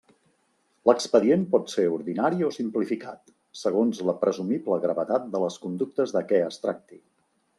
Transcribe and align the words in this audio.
L'expedient 0.89 1.43
pot 1.51 1.67
ser 1.73 1.83
ordinari 1.97 2.47
o 2.47 2.49
simplificat, 2.55 3.29
segons 3.61 4.01
la 4.09 4.17
presumible 4.25 4.81
gravetat 4.87 5.31
de 5.35 5.45
les 5.47 5.61
conductes 5.67 6.17
de 6.19 6.25
què 6.33 6.43
es 6.49 6.61
tracti. 6.65 6.99